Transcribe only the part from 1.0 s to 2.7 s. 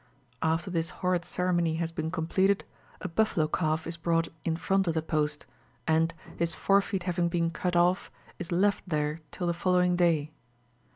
horrid ceremony has been completed,